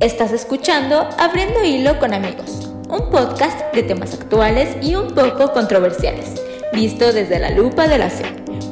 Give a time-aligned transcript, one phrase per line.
[0.00, 6.44] Estás escuchando Abriendo Hilo con Amigos, un podcast de temas actuales y un poco controversiales,
[6.72, 8.24] visto desde la lupa de la fe.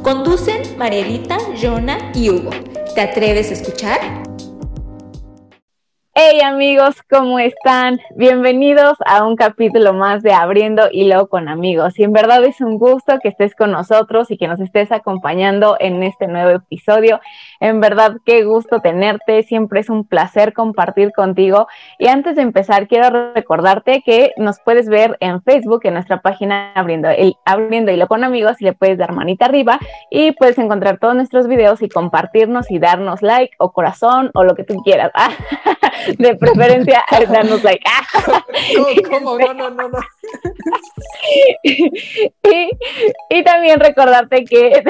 [0.02, 2.50] Conducen Marielita, Jonah y Hugo.
[2.96, 4.00] ¿Te atreves a escuchar?
[6.14, 7.98] Hey amigos, ¿cómo están?
[8.16, 11.98] Bienvenidos a un capítulo más de Abriendo Hilo con amigos.
[11.98, 15.76] Y en verdad es un gusto que estés con nosotros y que nos estés acompañando
[15.80, 17.18] en este nuevo episodio.
[17.62, 19.44] En verdad, qué gusto tenerte.
[19.44, 21.68] Siempre es un placer compartir contigo.
[21.96, 26.72] Y antes de empezar, quiero recordarte que nos puedes ver en Facebook, en nuestra página
[26.74, 29.78] Abriendo, el, Abriendo Hilo con amigos, y le puedes dar manita arriba
[30.10, 34.56] y puedes encontrar todos nuestros videos y compartirnos y darnos like o corazón o lo
[34.56, 35.12] que tú quieras.
[36.18, 37.84] de preferencia darnos like.
[39.08, 39.38] ¿Cómo?
[39.38, 39.98] No, no, no, no.
[41.62, 44.82] y, también recordarte que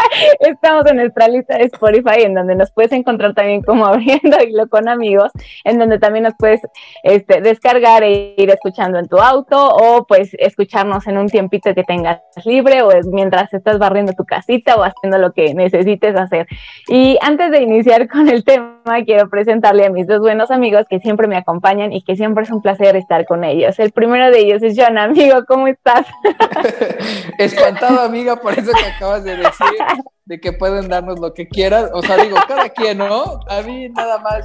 [0.40, 4.68] estamos en nuestra lista de Spotify, en donde nos puedes encontrar también como abriendo hilo
[4.68, 5.30] con amigos,
[5.64, 6.60] en donde también nos puedes
[7.02, 11.84] este, descargar e ir escuchando en tu auto o pues escucharnos en un tiempito que
[11.84, 16.46] tengas libre o mientras estás barriendo tu casita o haciendo lo que necesites hacer.
[16.88, 20.98] Y antes de iniciar con el tema, quiero presentarle a mis dos buenos amigos que
[21.00, 23.78] siempre me acompañan y que siempre es un placer estar con ellos.
[23.78, 26.06] El primero de ellos es John, amigo, ¿cómo estás?
[27.38, 29.68] Espantado, amiga, por eso que acabas de decir,
[30.24, 31.88] de que pueden darnos lo que quieran.
[31.92, 33.40] O sea, digo, cada quien, ¿no?
[33.48, 34.44] A mí nada más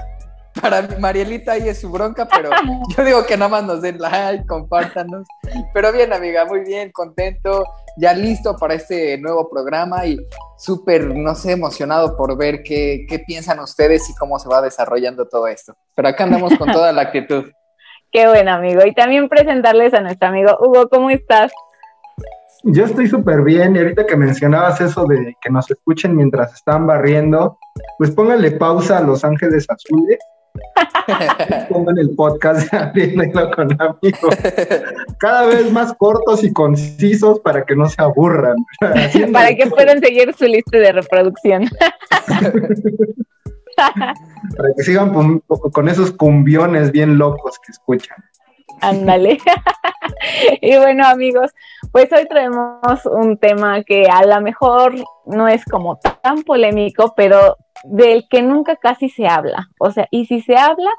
[0.61, 2.49] para Marielita ahí es su bronca, pero
[2.95, 5.27] yo digo que nada más nos den like, compártanos.
[5.73, 7.65] Pero bien, amiga, muy bien, contento,
[7.97, 10.17] ya listo para este nuevo programa y
[10.57, 15.27] súper, no sé, emocionado por ver qué, qué piensan ustedes y cómo se va desarrollando
[15.27, 15.75] todo esto.
[15.95, 17.45] Pero acá andamos con toda la actitud.
[18.11, 18.85] Qué buen amigo.
[18.85, 21.51] Y también presentarles a nuestro amigo Hugo, ¿cómo estás?
[22.63, 26.87] Yo estoy súper bien y ahorita que mencionabas eso de que nos escuchen mientras están
[26.87, 27.57] barriendo,
[27.97, 30.19] pues pónganle pausa a Los Ángeles Azules
[31.69, 34.35] Pongan el podcast abriéndolo con amigos.
[35.19, 38.55] Cada vez más cortos y concisos para que no se aburran.
[39.31, 41.69] para que puedan seguir su lista de reproducción.
[43.75, 44.13] para
[44.77, 48.17] que sigan con, esos cumbiones bien locos que escuchan.
[48.81, 49.39] Ándale.
[50.61, 51.51] y bueno, amigos,
[51.93, 54.95] pues hoy traemos un tema que a lo mejor
[55.27, 59.69] no es como tan polémico, pero del que nunca casi se habla.
[59.77, 60.89] O sea, y si se habla,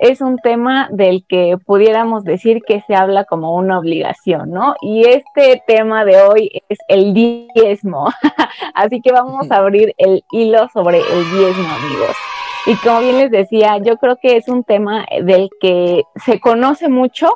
[0.00, 4.74] es un tema del que pudiéramos decir que se habla como una obligación, ¿no?
[4.80, 8.08] Y este tema de hoy es el diezmo.
[8.74, 12.16] Así que vamos a abrir el hilo sobre el diezmo, amigos.
[12.66, 16.88] Y como bien les decía, yo creo que es un tema del que se conoce
[16.88, 17.30] mucho,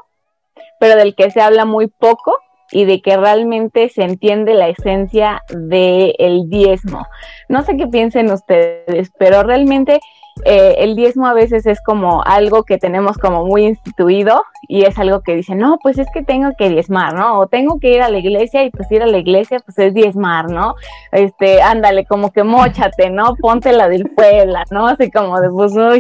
[0.81, 2.39] pero del que se habla muy poco
[2.71, 7.07] y de que realmente se entiende la esencia del diezmo.
[7.49, 10.01] No sé qué piensen ustedes, pero realmente
[10.45, 14.99] eh, el diezmo a veces es como algo que tenemos como muy instituido y es
[14.99, 17.41] algo que dicen, no, pues es que tengo que diezmar, ¿no?
[17.41, 19.95] O tengo que ir a la iglesia y pues ir a la iglesia pues es
[19.95, 20.75] diezmar, ¿no?
[21.13, 23.35] Este, ándale, como que mochate, ¿no?
[23.37, 24.87] Ponte la del Puebla, ¿no?
[24.87, 25.95] Así como de pues, ¿no?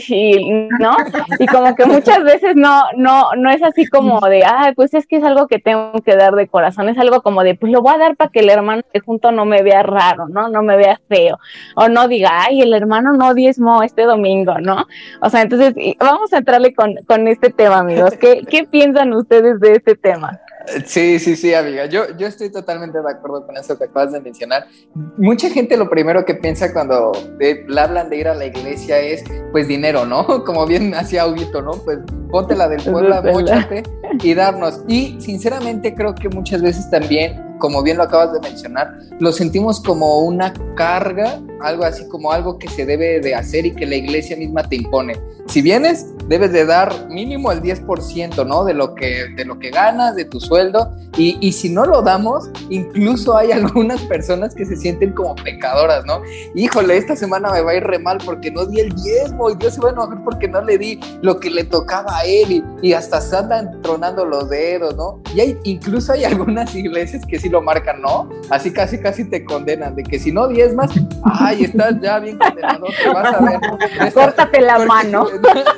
[1.38, 5.06] Y como que muchas veces no, no, no es así como de, ay, pues es
[5.06, 7.82] que es algo que tengo que dar de corazón, es algo como de, pues lo
[7.82, 10.48] voy a dar para que el hermano de junto no me vea raro, ¿no?
[10.48, 11.38] No me vea feo,
[11.76, 14.86] o no diga, ay, el hermano no diezmó este domingo ¿no?
[15.20, 18.14] O sea, entonces vamos a entrarle con, con este tema, amigos.
[18.18, 20.40] ¿Qué, ¿Qué piensan ustedes de este tema?
[20.86, 21.86] Sí, sí, sí, amiga.
[21.86, 24.68] Yo, yo estoy totalmente de acuerdo con eso que acabas de mencionar.
[25.16, 27.10] Mucha gente lo primero que piensa cuando
[27.40, 30.24] le hablan de ir a la iglesia es, pues, dinero, ¿no?
[30.44, 31.72] Como bien hacía Audito, ¿no?
[31.72, 31.98] Pues,
[32.30, 33.82] ponte la del pueblo, mochate
[34.22, 34.84] y darnos.
[34.86, 39.80] Y, sinceramente, creo que muchas veces también como bien lo acabas de mencionar, lo sentimos
[39.80, 43.96] como una carga, algo así como algo que se debe de hacer y que la
[43.96, 45.16] iglesia misma te impone.
[45.46, 48.64] Si vienes, debes de dar mínimo el 10%, ¿no?
[48.64, 50.90] De lo que, de lo que ganas, de tu sueldo.
[51.16, 56.04] Y, y si no lo damos, incluso hay algunas personas que se sienten como pecadoras,
[56.06, 56.22] ¿no?
[56.54, 59.54] Híjole, esta semana me va a ir re mal porque no di el diezmo y
[59.56, 62.52] Dios se va a enojar porque no le di lo que le tocaba a él
[62.52, 65.20] y, y hasta se andan tronando los dedos, ¿no?
[65.34, 68.30] Y hay, incluso hay algunas iglesias que sí lo marcan, ¿no?
[68.48, 70.90] Así casi, casi te condenan de que si no diezmas,
[71.24, 74.12] ay, estás ya bien condenado, te vas a ver.
[74.14, 75.26] Córtate la mano.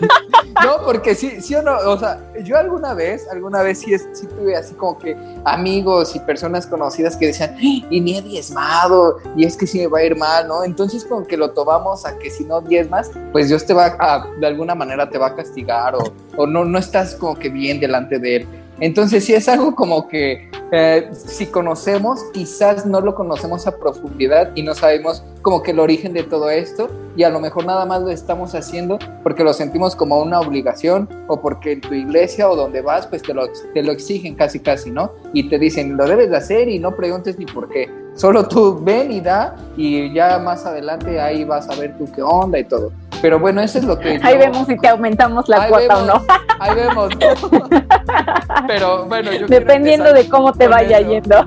[0.65, 4.29] no, porque sí, sí o no, o sea, yo alguna vez, alguna vez sí, sí
[4.29, 9.45] tuve así como que amigos y personas conocidas que decían, y ni he diezmado, y
[9.45, 10.63] es que sí me va a ir mal, ¿no?
[10.63, 14.25] Entonces como que lo tomamos a que si no diezmas, pues Dios te va a,
[14.39, 17.81] de alguna manera te va a castigar o, o no, no estás como que bien
[17.81, 18.49] delante de él.
[18.81, 24.51] Entonces sí es algo como que eh, si conocemos, quizás no lo conocemos a profundidad
[24.55, 27.87] y no sabemos como que el origen de todo esto y a lo mejor nada
[27.87, 32.51] más lo estamos haciendo porque lo sentimos como una obligación o porque en tu iglesia
[32.51, 35.13] o donde vas pues te lo, te lo exigen casi casi, ¿no?
[35.33, 37.89] Y te dicen, lo debes de hacer y no preguntes ni por qué.
[38.15, 42.23] Solo tú ven y da y ya más adelante ahí vas a ver tú qué
[42.23, 42.91] onda y todo.
[43.23, 44.21] Pero bueno, eso es lo que...
[44.23, 46.25] Ahí vemos si te aumentamos la cuota o no.
[46.59, 47.09] Ahí vemos.
[48.67, 51.47] Pero bueno, yo Dependiendo de cómo te vaya yendo.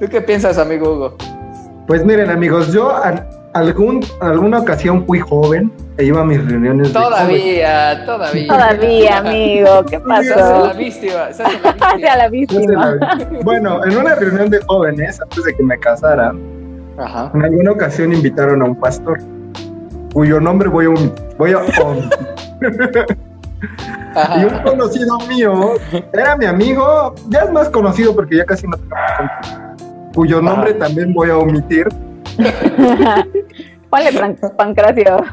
[0.00, 1.16] ¿Tú qué piensas, amigo Hugo?
[1.86, 2.92] Pues miren, amigos, yo
[3.54, 6.92] algún, alguna ocasión fui joven e iba a mis reuniones.
[6.92, 8.48] Todavía, todavía.
[8.48, 10.24] Todavía, amigo, ¿qué pasó?
[10.24, 11.42] Se la víctima, se
[12.00, 12.98] la víctima.
[13.42, 16.32] bueno, en una reunión de jóvenes, antes de que me casara,
[17.34, 19.18] en alguna ocasión invitaron a un pastor,
[20.14, 20.94] cuyo nombre voy a
[21.36, 21.60] voy a
[24.38, 25.74] y un conocido mío,
[26.12, 28.94] era mi amigo, ya es más conocido porque ya casi no tengo
[30.14, 31.88] cuyo nombre también voy a omitir.
[33.90, 35.24] ¿Cuál Pancracio?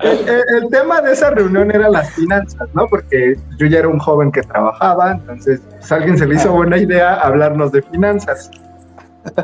[0.00, 2.88] El, tema de esa reunión era las finanzas, ¿no?
[2.88, 6.52] Porque yo ya era un joven que trabajaba, entonces pues, a alguien se le hizo
[6.52, 8.50] buena idea hablarnos de finanzas.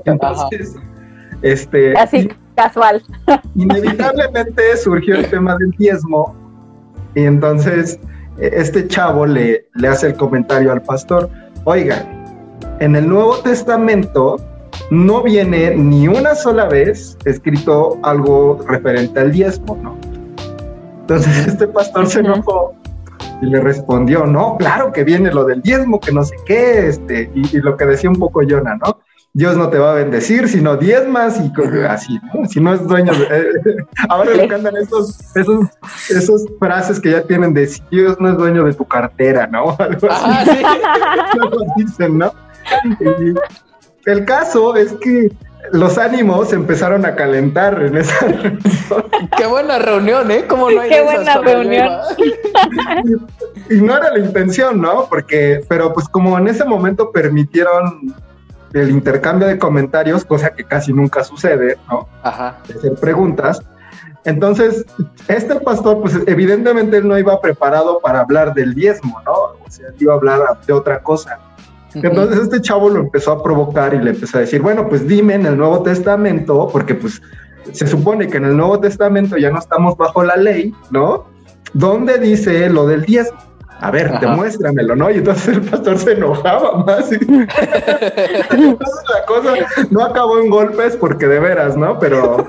[0.04, 0.74] Entonces,
[1.42, 1.96] este...
[1.96, 3.02] Así casual.
[3.54, 6.34] Inevitablemente surgió el tema del diezmo
[7.14, 8.00] y entonces
[8.38, 11.30] e, este chavo le, le hace el comentario al pastor,
[11.64, 12.04] oiga,
[12.80, 14.36] en el Nuevo Testamento
[14.90, 19.96] no viene ni una sola vez escrito algo referente al diezmo, ¿no?
[21.00, 22.74] Entonces este pastor se enojó
[23.40, 27.30] y le respondió, no, claro que viene lo del diezmo, que no sé qué, este,
[27.34, 28.98] y, lo que decía un poco Jonah, ¿no?
[29.34, 31.52] Dios no te va a bendecir, sino diezmas y
[31.86, 32.48] así, ¿no?
[32.48, 33.24] Si no es dueño de...
[33.24, 33.76] Eh,
[34.08, 35.66] ahora le cantan esos, esos,
[36.08, 39.76] esos frases que ya tienen de si Dios no es dueño de tu cartera, ¿no?
[39.78, 40.24] Algo así.
[40.24, 41.44] Ah, ¿sí?
[41.84, 42.32] dicen, ¿no?
[44.06, 45.30] El caso es que
[45.72, 48.58] los ánimos empezaron a calentar en esa reunión.
[49.36, 50.46] Qué buena reunión, ¿eh?
[50.48, 51.90] ¿Cómo no hay Qué buena reunión.
[53.68, 55.06] y, no era la intención, ¿no?
[55.08, 58.14] Porque, pero pues como en ese momento permitieron
[58.72, 62.08] el intercambio de comentarios, cosa que casi nunca sucede, ¿no?
[62.22, 62.58] Ajá.
[62.66, 63.60] De hacer preguntas.
[64.24, 64.84] Entonces,
[65.28, 69.32] este pastor, pues evidentemente él no iba preparado para hablar del diezmo, ¿no?
[69.32, 71.38] O sea, iba a hablar de otra cosa.
[71.94, 75.34] Entonces este chavo lo empezó a provocar y le empezó a decir, bueno, pues dime
[75.34, 77.22] en el Nuevo Testamento, porque pues
[77.72, 81.26] se supone que en el Nuevo Testamento ya no estamos bajo la ley, ¿no?
[81.72, 83.38] ¿Dónde dice lo del diezmo?
[83.80, 85.10] A ver, demuéstramelo, ¿no?
[85.10, 87.12] Y entonces el pastor se enojaba más.
[87.12, 87.48] entonces
[88.50, 89.54] la cosa
[89.90, 91.98] no acabó en golpes porque de veras, ¿no?
[91.98, 92.48] Pero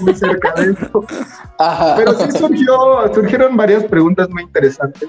[0.00, 1.04] muy cerca de eso.
[1.96, 5.08] Pero sí surgió, surgieron varias preguntas muy interesantes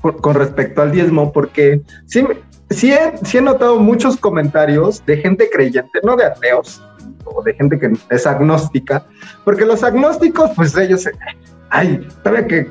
[0.00, 2.26] con respecto al diezmo, porque sí,
[2.70, 6.82] sí, he, sí he notado muchos comentarios de gente creyente, no de ateos,
[7.24, 9.04] o de gente que es agnóstica,
[9.44, 11.08] porque los agnósticos, pues ellos,
[11.70, 12.70] ay, sabe que,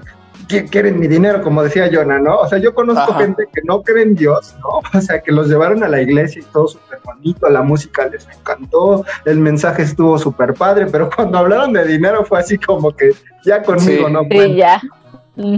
[0.50, 2.38] quieren mi dinero, como decía Jonah, ¿no?
[2.40, 4.82] O sea, yo conozco gente que no cree en Dios, ¿no?
[4.98, 8.28] O sea, que los llevaron a la iglesia y todo súper bonito, la música les
[8.28, 13.12] encantó, el mensaje estuvo súper padre, pero cuando hablaron de dinero fue así como que
[13.46, 14.24] ya conmigo, ¿no?
[14.30, 14.82] Sí, ya.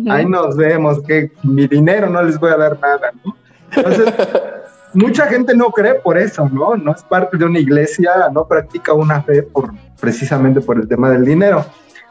[0.10, 3.36] Ahí nos vemos, que mi dinero no les voy a dar nada, ¿no?
[3.76, 4.14] Entonces,
[4.94, 6.76] mucha gente no cree por eso, ¿no?
[6.76, 11.10] No es parte de una iglesia, no practica una fe por, precisamente por el tema
[11.10, 11.66] del dinero.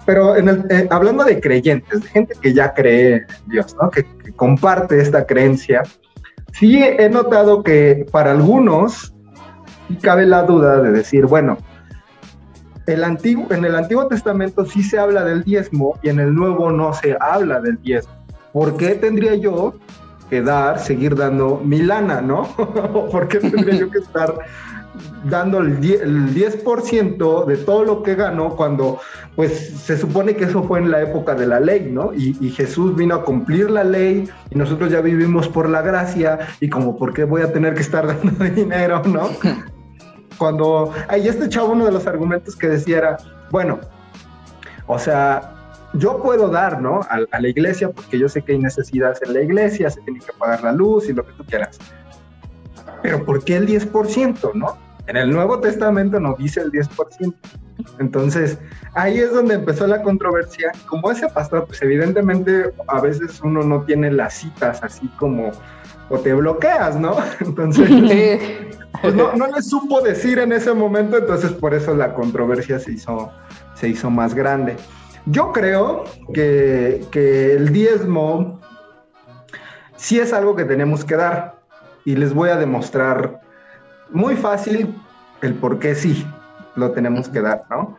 [0.07, 3.91] Pero en el, eh, hablando de creyentes, de gente que ya cree en Dios, ¿no?
[3.91, 4.05] Que,
[4.37, 5.83] comparte esta creencia,
[6.53, 9.15] sí he notado que para algunos
[10.01, 11.59] cabe la duda de decir, bueno,
[12.87, 16.71] el antiguo, en el Antiguo Testamento sí se habla del diezmo y en el Nuevo
[16.71, 18.13] no se habla del diezmo.
[18.53, 19.75] ¿Por qué tendría yo
[20.29, 22.45] que dar, seguir dando mi lana, no?
[23.11, 24.35] ¿Por qué tendría yo que estar
[25.25, 28.99] dando el 10%, de todo lo que gano cuando
[29.37, 32.13] pues se supone que eso fue en la época de la ley, ¿no?
[32.13, 36.69] Y, Jesús vino a cumplir la ley y nosotros ya vivimos por la gracia y
[36.69, 39.29] como por qué voy a tener que estar dando dinero, ¿no?
[40.37, 43.17] cuando, ahí este chavo uno de los argumentos que decía era,
[43.51, 43.79] bueno,
[44.87, 45.61] o sea,
[45.93, 47.01] yo puedo dar, ¿no?
[47.11, 50.33] A, la iglesia porque yo sé que hay necesidades en la iglesia, se tiene que
[50.39, 51.79] pagar la luz y lo que tú quieras.
[53.03, 54.77] Pero ¿por qué el 10%, no?
[55.07, 57.35] En el Nuevo Testamento no dice el 10%.
[57.99, 58.59] Entonces,
[58.95, 60.73] ahí es donde empezó la controversia.
[60.87, 65.51] Como ese pastor, pues evidentemente a veces uno no tiene las citas así como,
[66.09, 67.17] o te bloqueas, ¿no?
[67.41, 67.89] Entonces,
[69.03, 72.93] pues no, no le supo decir en ese momento, entonces por eso la controversia se
[72.93, 73.33] hizo,
[73.75, 74.77] se hizo más grande.
[75.27, 78.61] Yo creo que, que el diezmo
[79.97, 81.60] sí es algo que tenemos que dar,
[82.11, 83.41] y les voy a demostrar
[84.11, 84.93] muy fácil
[85.43, 86.27] el por qué sí
[86.75, 87.99] lo tenemos que dar, ¿no?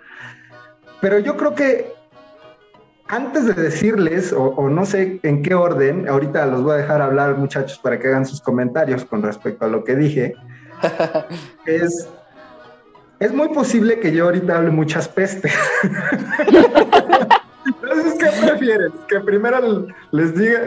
[1.00, 1.94] Pero yo creo que
[3.08, 7.38] antes de decirles, o, no sé en qué orden, ahorita los voy a dejar hablar
[7.38, 10.36] muchachos para que hagan sus comentarios con respecto a lo que dije,
[11.66, 12.10] es,
[13.20, 15.54] es muy posible que yo ahorita hable muchas pestes.
[17.66, 18.92] Entonces, ¿qué prefieren?
[19.08, 20.60] ¿Que primero les diga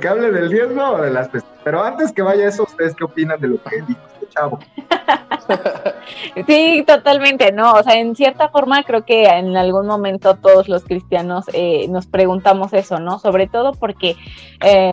[0.00, 1.55] que hable del diezmo o de las pestes?
[1.66, 4.60] Pero antes que vaya eso, ¿ustedes qué opinan de lo que dijo este chavo?
[6.46, 7.72] Sí, totalmente, ¿no?
[7.72, 12.06] O sea, en cierta forma creo que en algún momento todos los cristianos eh, nos
[12.06, 13.18] preguntamos eso, ¿no?
[13.18, 14.14] Sobre todo porque...
[14.64, 14.92] Eh,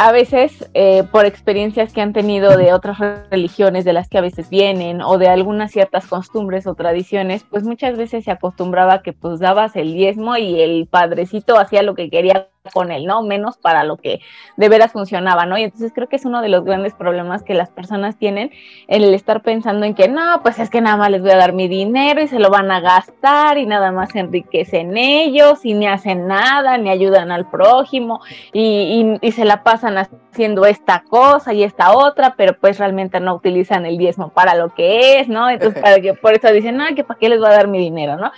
[0.00, 2.98] a veces eh, por experiencias que han tenido de otras
[3.32, 7.64] religiones de las que a veces vienen o de algunas ciertas costumbres o tradiciones, pues
[7.64, 12.10] muchas veces se acostumbraba que pues dabas el diezmo y el padrecito hacía lo que
[12.10, 13.22] quería con él, ¿no?
[13.22, 14.20] Menos para lo que
[14.56, 15.58] de veras funcionaba, ¿no?
[15.58, 18.50] Y entonces creo que es uno de los grandes problemas que las personas tienen
[18.86, 21.36] en el estar pensando en que no, pues es que nada más les voy a
[21.36, 25.74] dar mi dinero y se lo van a gastar y nada más enriquecen ellos y
[25.74, 28.20] ni hacen nada, ni ayudan al prójimo
[28.52, 33.34] y, y se la pasan haciendo esta cosa y esta otra, pero pues realmente no
[33.34, 35.50] utilizan el diezmo para lo que es, ¿no?
[35.50, 37.78] Entonces para que por eso dicen, no, que para qué les voy a dar mi
[37.78, 38.30] dinero, ¿no?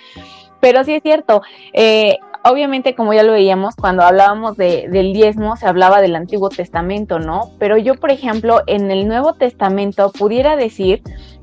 [0.61, 5.57] Pero sí es cierto, eh, obviamente, como ya lo veíamos, cuando hablábamos de, del diezmo,
[5.57, 7.53] se hablaba del Antiguo Testamento, ¿no?
[7.59, 11.03] Pero yo, por ejemplo, en el Nuevo Testamento pudiera decir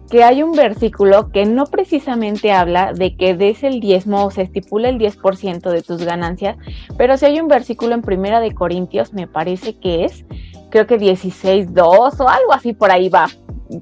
[0.09, 4.43] que hay un versículo que no precisamente habla de que des el diezmo o se
[4.43, 6.57] estipula el 10% de tus ganancias,
[6.97, 10.25] pero si hay un versículo en Primera de Corintios, me parece que es,
[10.69, 13.27] creo que 16.2 o algo así por ahí va.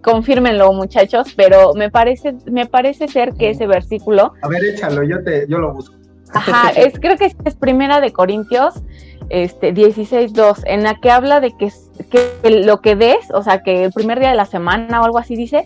[0.04, 4.34] Confírmenlo, muchachos, pero me parece, me parece ser que ese versículo.
[4.42, 6.05] A ver, échalo, yo te, yo lo busco.
[6.34, 8.82] Ajá, es, creo que es primera de Corintios
[9.30, 11.72] este, 16.2, en la que habla de que,
[12.10, 15.18] que lo que des, o sea, que el primer día de la semana o algo
[15.18, 15.66] así dice,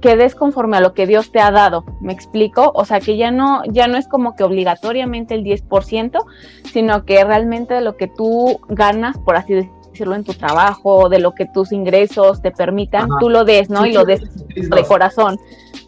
[0.00, 2.72] que des conforme a lo que Dios te ha dado, ¿me explico?
[2.74, 6.18] O sea, que ya no, ya no es como que obligatoriamente el 10%,
[6.72, 11.34] sino que realmente lo que tú ganas, por así decirlo, en tu trabajo, de lo
[11.34, 13.86] que tus ingresos te permitan, tú lo des, ¿no?
[13.86, 14.22] y lo des
[14.54, 15.38] de corazón,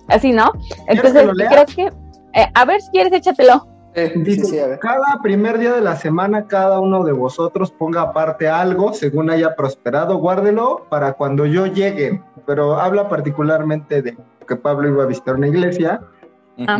[0.08, 0.52] así, ¿no?
[0.86, 1.92] Entonces, creo que,
[2.40, 3.73] eh, a ver si quieres, échatelo.
[4.16, 9.30] Dice, cada primer día de la semana, cada uno de vosotros ponga aparte algo, según
[9.30, 12.20] haya prosperado, guárdelo para cuando yo llegue.
[12.44, 14.16] Pero habla particularmente de
[14.48, 16.00] que Pablo iba a visitar una iglesia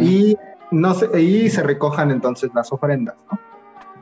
[0.00, 0.36] y,
[0.72, 3.38] no se, y se recojan entonces las ofrendas, ¿no?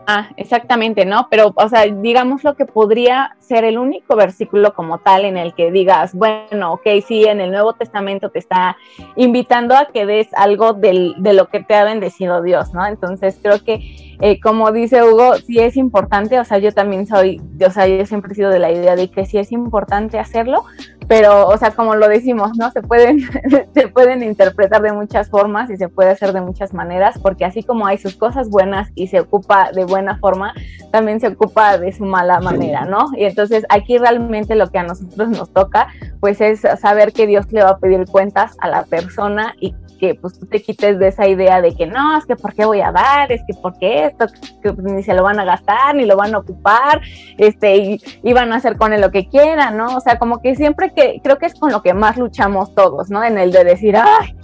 [0.07, 1.28] Ah, exactamente, ¿no?
[1.31, 5.52] Pero, o sea, digamos lo que podría ser el único versículo como tal en el
[5.52, 8.78] que digas, bueno, ok, sí, en el Nuevo Testamento te está
[9.14, 12.87] invitando a que des algo del, de lo que te ha bendecido Dios, ¿no?
[12.87, 17.42] Entonces creo que, eh, como dice Hugo, sí es importante, o sea, yo también soy,
[17.62, 20.64] o sea, yo siempre he sido de la idea de que sí es importante hacerlo,
[21.09, 22.71] pero, o sea, como lo decimos, ¿no?
[22.71, 23.21] Se pueden,
[23.75, 27.62] se pueden interpretar de muchas formas y se puede hacer de muchas maneras, porque así
[27.62, 30.54] como hay sus cosas buenas y se ocupa de buena forma,
[30.90, 33.11] también se ocupa de su mala manera, ¿no?
[33.16, 35.88] Y entonces aquí realmente lo que a nosotros nos toca,
[36.20, 40.16] pues es saber que Dios le va a pedir cuentas a la persona y que
[40.16, 42.80] pues tú te quites de esa idea de que no, es que por qué voy
[42.80, 44.26] a dar, es que por qué esto,
[44.61, 47.00] que pues, ni se lo van a gastar, ni lo van a ocupar,
[47.38, 47.76] este,
[48.25, 49.96] y, van a hacer con él lo que quieran, ¿no?
[49.96, 53.11] O sea, como que siempre que, creo que es con lo que más luchamos todos,
[53.11, 53.22] ¿no?
[53.22, 54.34] En el de decir, ay,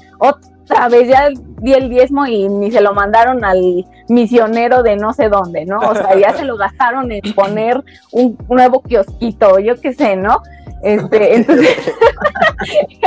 [0.71, 5.13] otra vez ya di el diezmo y ni se lo mandaron al misionero de no
[5.13, 5.79] sé dónde, ¿no?
[5.79, 7.83] O sea, ya se lo gastaron en poner
[8.13, 10.43] un nuevo kiosquito, yo qué sé, ¿no?
[10.83, 11.93] Este, entonces,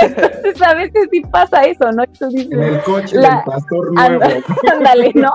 [0.01, 2.04] entonces, a veces sí pasa eso, ¿no?
[2.04, 4.24] en el coche del pastor nuevo.
[4.72, 5.32] Ándale, ¿no?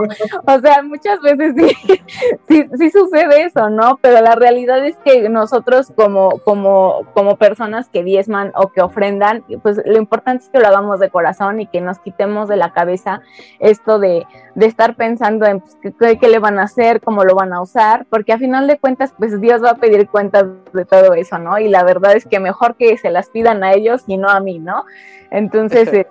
[0.47, 2.03] O sea, muchas veces sí,
[2.49, 3.99] sí, sí, sucede eso, ¿no?
[4.01, 9.45] Pero la realidad es que nosotros como, como, como personas que diezman o que ofrendan,
[9.63, 12.73] pues lo importante es que lo hagamos de corazón y que nos quitemos de la
[12.73, 13.23] cabeza
[13.59, 17.35] esto de, de estar pensando en pues, qué, qué le van a hacer, cómo lo
[17.35, 20.85] van a usar, porque a final de cuentas, pues Dios va a pedir cuentas de
[20.85, 21.59] todo eso, ¿no?
[21.59, 24.41] Y la verdad es que mejor que se las pidan a ellos y no a
[24.41, 24.85] mí, ¿no?
[25.31, 26.07] Entonces, eh,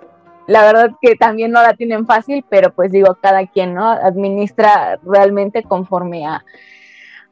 [0.46, 3.88] la verdad que también no la tienen fácil, pero pues digo, cada quien, ¿no?
[3.88, 6.44] Administra realmente conforme a,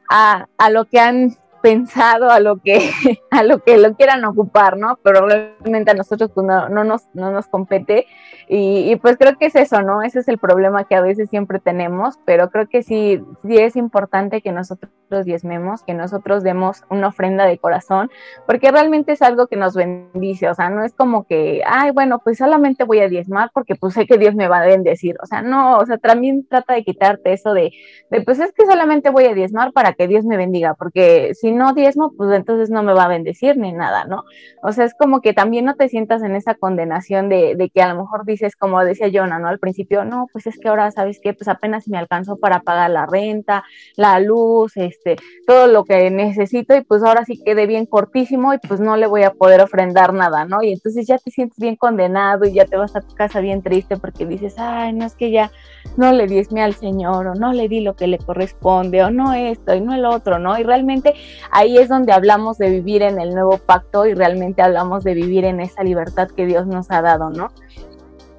[0.09, 2.91] a, lo que han pensado, a lo que,
[3.31, 4.99] a lo que lo quieran ocupar, ¿no?
[5.01, 8.05] Pero realmente a nosotros pues, no, no, nos, no nos compete
[8.47, 10.03] y, y, pues creo que es eso, ¿no?
[10.03, 13.75] Ese es el problema que a veces siempre tenemos, pero creo que sí, sí es
[13.75, 18.09] importante que nosotros diezmemos, que nosotros demos una ofrenda de corazón,
[18.45, 22.19] porque realmente es algo que nos bendice, o sea, no es como que, ay, bueno,
[22.23, 25.25] pues solamente voy a diezmar porque pues sé que Dios me va a bendecir, o
[25.25, 27.71] sea, no, o sea, también trata de quitarte eso de,
[28.09, 31.51] de pues es que solamente voy a diezmar para que Dios me bendiga, porque si
[31.51, 34.23] no diezmo, pues entonces no me va a bendecir ni nada, ¿no?
[34.63, 37.81] O sea, es como que también no te sientas en esa condenación de, de que
[37.81, 39.47] a lo mejor dices, como decía Jonah, ¿no?
[39.47, 41.33] Al principio, no, pues es que ahora, ¿sabes qué?
[41.33, 43.63] Pues apenas me alcanzó para pagar la renta,
[43.95, 44.77] la luz,
[45.47, 49.07] todo lo que necesito y pues ahora sí quede bien cortísimo y pues no le
[49.07, 50.61] voy a poder ofrendar nada, ¿no?
[50.63, 53.61] Y entonces ya te sientes bien condenado y ya te vas a tu casa bien
[53.61, 55.51] triste porque dices, ay, no es que ya
[55.97, 59.33] no le diezme al Señor o no le di lo que le corresponde o no
[59.33, 60.57] esto y no el otro, ¿no?
[60.57, 61.13] Y realmente
[61.51, 65.45] ahí es donde hablamos de vivir en el nuevo pacto y realmente hablamos de vivir
[65.45, 67.49] en esa libertad que Dios nos ha dado, ¿no?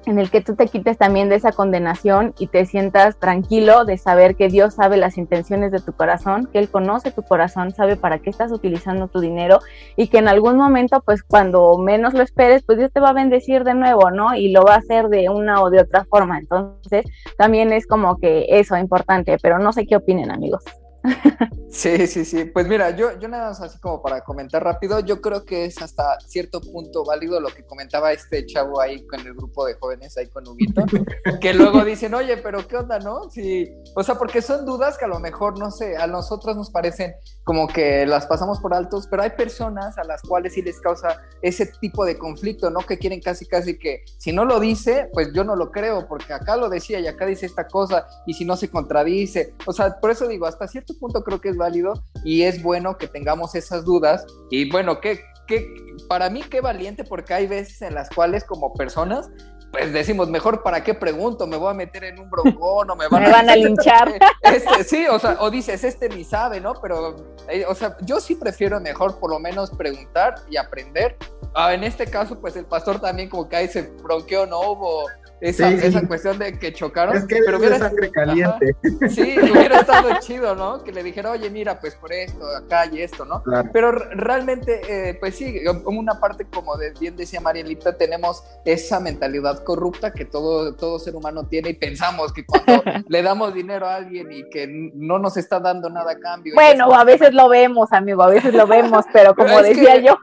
[0.07, 3.97] En el que tú te quites también de esa condenación y te sientas tranquilo de
[3.97, 7.97] saber que Dios sabe las intenciones de tu corazón, que Él conoce tu corazón, sabe
[7.97, 9.59] para qué estás utilizando tu dinero
[9.97, 13.13] y que en algún momento, pues cuando menos lo esperes, pues Dios te va a
[13.13, 14.33] bendecir de nuevo, ¿no?
[14.33, 16.39] Y lo va a hacer de una o de otra forma.
[16.39, 17.05] Entonces,
[17.37, 20.63] también es como que eso importante, pero no sé qué opinen amigos.
[21.69, 22.45] Sí, sí, sí.
[22.45, 25.81] Pues mira, yo, yo nada más así como para comentar rápido, yo creo que es
[25.81, 30.17] hasta cierto punto válido lo que comentaba este chavo ahí con el grupo de jóvenes,
[30.17, 30.83] ahí con Huguito,
[31.41, 33.29] que luego dicen, oye, pero ¿qué onda, no?
[33.29, 36.71] Sí, o sea, porque son dudas que a lo mejor, no sé, a nosotros nos
[36.71, 37.13] parecen
[37.43, 41.21] como que las pasamos por altos, pero hay personas a las cuales sí les causa
[41.41, 42.79] ese tipo de conflicto, ¿no?
[42.79, 46.33] Que quieren casi, casi que si no lo dice, pues yo no lo creo, porque
[46.33, 49.99] acá lo decía y acá dice esta cosa, y si no se contradice, o sea,
[49.99, 53.55] por eso digo, hasta cierto punto creo que es válido y es bueno que tengamos
[53.55, 54.25] esas dudas.
[54.49, 55.73] Y bueno, que, que
[56.07, 59.29] para mí qué valiente porque hay veces en las cuales como personas
[59.71, 63.07] pues decimos, mejor para qué pregunto, me voy a meter en un broncón o me
[63.07, 63.55] van, a...
[63.55, 64.13] linchar.
[64.41, 66.73] Este, sí, o sea, o dices, este ni sabe, ¿no?
[66.81, 67.17] Pero,
[67.49, 71.17] eh, o sea, yo sí prefiero mejor por lo menos preguntar y aprender.
[71.53, 75.05] Ah, en este caso, pues el pastor también como que ahí se bronqueó, no hubo
[75.39, 77.15] esa, esa cuestión de que chocaron.
[77.15, 78.75] Es que pero hubiera, sangre caliente.
[79.09, 80.83] sí, hubiera estado chido, ¿no?
[80.83, 83.43] Que le dijera, oye, mira, pues por esto, acá y esto, ¿no?
[83.71, 90.11] Pero realmente, eh, pues sí, una parte, como bien decía Marielita, tenemos esa mentalidad corrupta
[90.11, 94.31] que todo, todo ser humano tiene y pensamos que cuando le damos dinero a alguien
[94.31, 96.55] y que no nos está dando nada a cambio.
[96.55, 100.17] Bueno, a veces lo vemos, amigo, a veces lo vemos, pero como decía yo,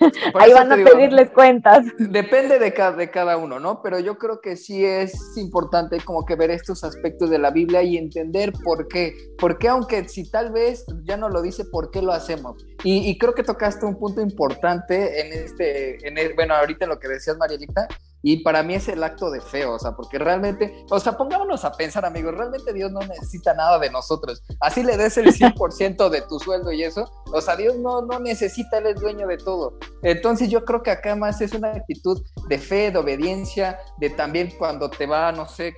[0.34, 1.84] ahí van a pedirles cuentas.
[1.98, 3.82] Depende de cada, de cada uno, ¿no?
[3.82, 7.82] Pero yo creo que sí es importante como que ver estos aspectos de la Biblia
[7.82, 9.14] y entender por qué.
[9.38, 12.64] Porque aunque si tal vez ya no lo dice, ¿por qué lo hacemos?
[12.84, 17.36] Y, creo que tocaste un punto importante en este, en bueno, ahorita lo que decías,
[17.36, 17.88] Marielita,
[18.22, 21.64] y para mí es el acto de fe, o sea, porque realmente, o sea, pongámonos
[21.64, 24.42] a pensar, amigos, realmente Dios no necesita nada de nosotros.
[24.60, 28.18] Así le des el 100% de tu sueldo y eso, o sea, Dios no, no
[28.18, 29.78] necesita, Él es dueño de todo.
[30.02, 34.52] Entonces yo creo que acá más es una actitud de fe, de obediencia, de también
[34.58, 35.74] cuando te va, no sé,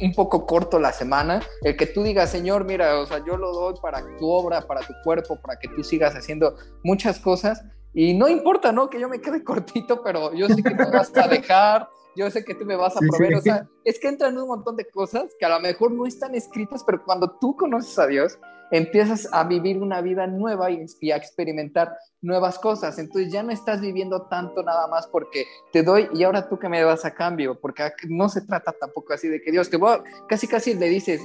[0.00, 3.52] un poco corto la semana, el que tú digas, Señor, mira, o sea, yo lo
[3.52, 7.62] doy para tu obra, para tu cuerpo, para que tú sigas haciendo muchas cosas,
[7.94, 8.88] y no importa, ¿no?
[8.88, 12.44] Que yo me quede cortito, pero yo sé que me vas a dejar, yo sé
[12.44, 13.36] que tú me vas a proveer.
[13.36, 16.34] O sea, es que entran un montón de cosas que a lo mejor no están
[16.34, 18.38] escritas, pero cuando tú conoces a Dios,
[18.70, 22.98] empiezas a vivir una vida nueva y, a experimentar nuevas cosas.
[22.98, 26.68] Entonces ya no estás viviendo tanto nada más porque te doy y ahora tú que
[26.68, 30.02] me das a cambio, porque no se trata tampoco así de que Dios te va,
[30.28, 31.22] casi casi le dices,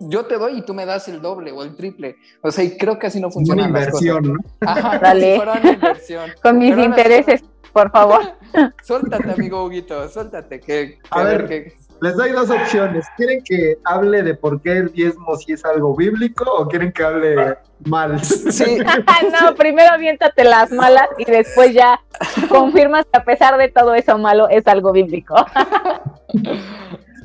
[0.00, 2.16] yo te doy y tú me das el doble o el triple.
[2.42, 3.66] O sea, y creo que así no funciona.
[3.66, 4.38] Una inversión, ¿no?
[4.60, 5.40] Ajá, Dale.
[5.40, 6.30] una inversión.
[6.42, 8.22] Con mis intereses, por favor.
[8.82, 10.60] suéltate, amigo Huguito, suéltate.
[10.60, 13.06] Que, a, ver, les doy dos opciones.
[13.16, 17.02] ¿Quieren que hable de por qué el diezmo si es algo bíblico o quieren que
[17.02, 18.22] hable mal?
[18.22, 18.78] Sí.
[19.40, 22.00] no, primero aviéntate las malas y después ya
[22.48, 25.34] confirmas que a pesar de todo eso malo es algo bíblico.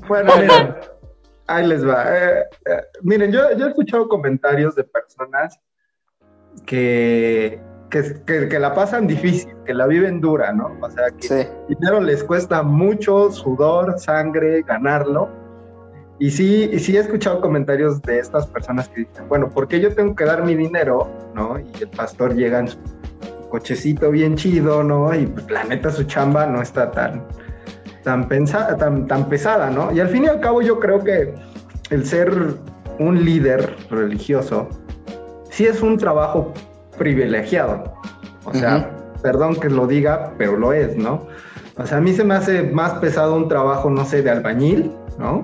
[0.08, 0.76] bueno, miren
[1.52, 2.06] Ahí les va.
[2.08, 5.60] Eh, eh, miren, yo, yo, he escuchado comentarios de personas
[6.66, 10.78] que, que, la pasan difícil, que la viven dura, ¿no?
[10.82, 15.30] O sea, que dinero les cuesta mucho sudor, sangre, ganarlo.
[16.20, 19.82] Y sí, y sí he escuchado comentarios de estas personas que dicen, bueno, ¿por qué
[19.82, 21.60] yo tengo que dar mi dinero, no?
[21.60, 22.78] Y el pastor llega en su
[23.50, 25.14] cochecito bien chido, ¿no?
[25.14, 27.26] Y pues la neta su chamba no está tan,
[28.04, 29.92] tan, pensada, tan, tan pesada, ¿no?
[29.92, 31.34] Y al fin y al cabo yo creo que
[31.90, 32.56] el ser
[33.00, 34.68] un líder religioso
[35.50, 36.54] sí es un trabajo
[36.98, 37.84] privilegiado.
[38.46, 38.90] O sea,
[39.22, 41.28] perdón que lo diga, pero lo es, ¿no?
[41.78, 44.92] O sea, a mí se me hace más pesado un trabajo, no sé, de albañil,
[45.18, 45.44] ¿no?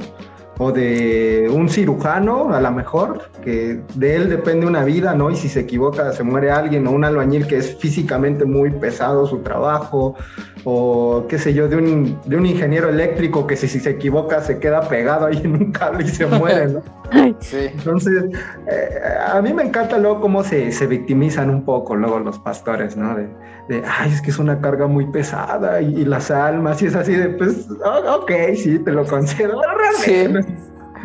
[0.60, 5.30] O de un cirujano, a lo mejor, que de él depende una vida, ¿no?
[5.30, 9.28] Y si se equivoca, se muere alguien, o un albañil que es físicamente muy pesado
[9.28, 10.16] su trabajo,
[10.64, 14.42] o qué sé yo, de un, de un ingeniero eléctrico que si, si, se equivoca
[14.42, 16.82] se queda pegado ahí en un cable y se muere, ¿no?
[17.40, 17.58] Sí.
[17.74, 18.26] Entonces,
[18.68, 22.98] eh, a mí me encanta luego cómo se, se, victimizan un poco luego los pastores,
[22.98, 23.16] ¿no?
[23.16, 23.30] De,
[23.70, 27.14] de, ay, es que es una carga muy pesada y, las almas, y es así
[27.14, 29.62] de, pues, oh, ok, sí, te lo concedo,
[30.06, 30.54] realmente.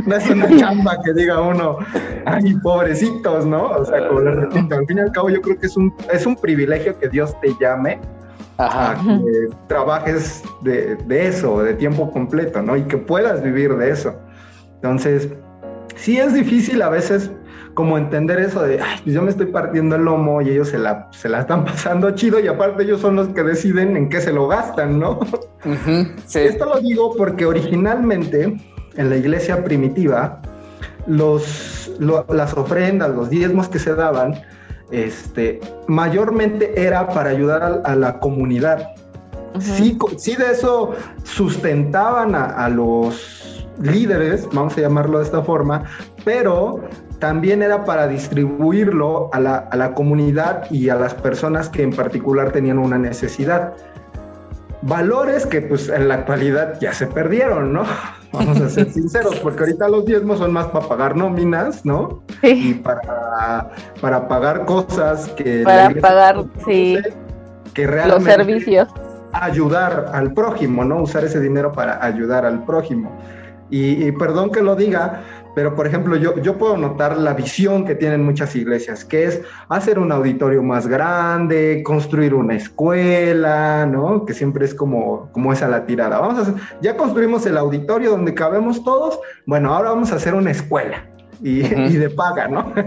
[0.06, 1.76] No es una chamba que diga uno,
[2.24, 3.68] ay, pobrecitos, ¿no?
[3.68, 5.94] O sea, como les repito, al fin y al cabo yo creo que es un,
[6.10, 8.00] es un privilegio que Dios te llame
[8.58, 12.76] a que trabajes de, de, eso, de tiempo completo, ¿no?
[12.76, 14.14] Y que puedas vivir de eso.
[14.76, 15.28] Entonces,
[15.96, 17.30] sí es difícil a veces
[17.74, 20.78] como entender eso de, ay, pues yo me estoy partiendo el lomo y ellos se
[20.78, 24.20] la, se la están pasando chido y aparte ellos son los que deciden en qué
[24.20, 25.20] se lo gastan, ¿no?
[26.34, 28.56] Esto lo digo porque originalmente
[28.96, 30.42] en la iglesia primitiva,
[31.06, 34.40] los, las ofrendas, los diezmos que se daban,
[34.90, 38.88] este, mayormente era para ayudar a, la comunidad.
[39.58, 45.84] sí, sí, de eso sustentaban a, los líderes, vamos a llamarlo de esta forma,
[46.24, 46.80] pero
[47.18, 51.92] también era para distribuirlo a la, a la comunidad y a las personas que en
[51.92, 53.74] particular tenían una necesidad
[54.82, 57.84] valores que pues en la actualidad ya se perdieron, ¿no?
[58.32, 62.22] Vamos a ser sinceros, porque ahorita los diezmos son más para pagar nóminas, ¿no?
[62.40, 62.70] Sí.
[62.70, 65.62] Y para, para pagar cosas que...
[65.62, 66.98] Para pagar, sí.
[67.74, 68.24] Que realmente...
[68.24, 68.88] Los servicios.
[69.32, 71.02] Ayudar al prójimo, ¿no?
[71.02, 73.14] Usar ese dinero para ayudar al prójimo.
[73.72, 75.22] Y, perdón que lo diga,
[75.54, 79.40] pero, por ejemplo, yo, yo puedo notar la visión que tienen muchas iglesias, que es
[79.68, 84.24] hacer un auditorio más grande, construir una escuela, ¿no?
[84.26, 86.18] Que siempre es como, como esa la tirada.
[86.18, 90.34] Vamos a hacer, ya construimos el auditorio donde cabemos todos, bueno, ahora vamos a hacer
[90.34, 91.11] una escuela
[91.42, 92.72] y, de paga, ¿no?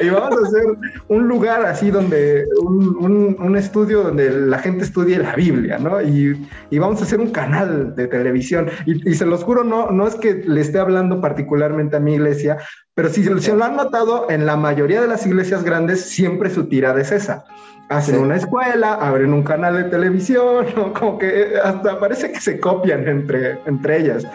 [0.00, 0.64] y vamos a hacer
[1.08, 6.00] un lugar así donde, un, un, estudio donde la gente estudie la Biblia, ¿no?
[6.02, 8.68] Y, y vamos a hacer un canal de televisión.
[8.86, 12.14] Y, y, se los juro, no, no es que le esté hablando particularmente a mi
[12.14, 12.58] iglesia,
[12.94, 16.68] pero si se lo han notado, en la mayoría de las iglesias grandes siempre su
[16.68, 17.44] tirada es esa.
[17.88, 20.92] Hacen una escuela, abren un canal de televisión, ¿no?
[20.92, 24.26] como que hasta parece que se copian entre, entre ellas.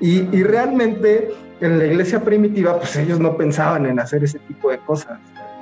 [0.00, 4.70] Y, y, realmente en la iglesia primitiva, pues ellos no pensaban en hacer ese tipo
[4.70, 5.18] de cosas.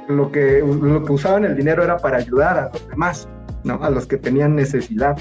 [0.08, 3.28] Lo que, lo que usaban el dinero era para ayudar a los demás,
[3.64, 3.82] ¿no?
[3.82, 5.16] A los que tenían necesidad.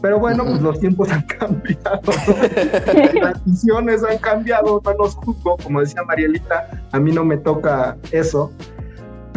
[0.00, 2.00] Pero bueno, pues los tiempos han cambiado,
[3.20, 7.96] las visiones han cambiado, no los juzgo, como decía Marielita, a mí no me toca
[8.12, 8.52] eso,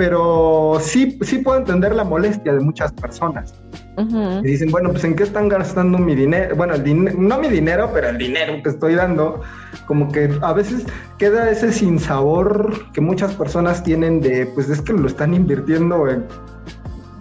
[0.01, 3.53] pero sí, sí puedo entender la molestia de muchas personas.
[3.99, 7.49] Y dicen, bueno, pues en qué están gastando mi dinero, bueno, el dinero, no mi
[7.49, 9.41] dinero, pero el dinero que estoy dando,
[9.85, 10.87] como que a veces
[11.19, 16.25] queda ese sinsabor que muchas personas tienen de, pues es que lo están invirtiendo en,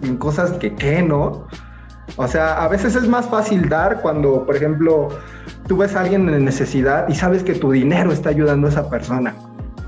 [0.01, 1.45] en cosas que qué, ¿no?
[2.15, 5.09] O sea, a veces es más fácil dar cuando, por ejemplo,
[5.67, 8.89] tú ves a alguien en necesidad y sabes que tu dinero está ayudando a esa
[8.89, 9.35] persona.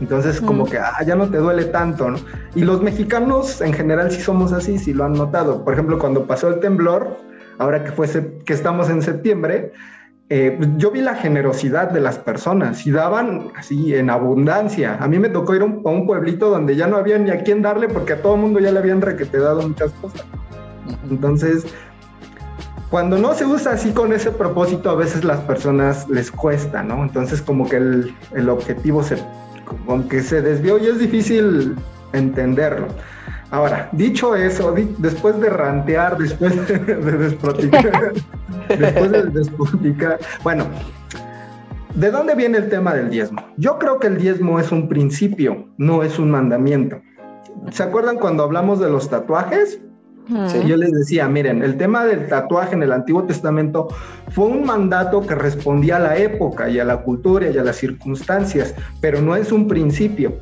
[0.04, 2.18] Entonces, como que ah, ya no te duele tanto, ¿no?
[2.56, 5.64] Y los mexicanos en general sí somos así, sí lo han notado.
[5.64, 7.16] Por ejemplo, cuando pasó el temblor,
[7.58, 8.10] ahora que, fue
[8.46, 9.72] que estamos en septiembre,
[10.28, 14.98] eh, yo vi la generosidad de las personas y daban así en abundancia.
[15.00, 17.62] A mí me tocó ir a un, pueblito donde ya no había ni a quién
[17.62, 20.26] darle porque a todo el mundo ya le habían requete dado muchas cosas.
[21.10, 21.66] Entonces,
[22.90, 27.04] cuando no se usa así con ese propósito, a veces las personas les cuesta, ¿no?
[27.04, 29.16] Entonces como que el, el objetivo se,
[29.66, 31.76] como que se desvió y es difícil
[32.14, 32.88] entenderlo.
[33.52, 38.14] Ahora, dicho eso, después de rantear, después de, despoticar,
[38.68, 40.66] después de despoticar, bueno,
[41.94, 43.44] ¿de dónde viene el tema del diezmo?
[43.58, 47.00] Yo creo que el diezmo es un principio, no es un mandamiento.
[47.70, 49.80] ¿Se acuerdan cuando hablamos de los tatuajes?
[50.30, 53.90] Yo les decía, miren, el tema del tatuaje en el Antiguo Testamento
[54.30, 57.76] fue un mandato que respondía a la época y a la cultura y a las
[57.78, 60.34] circunstancias, pero no es un principio.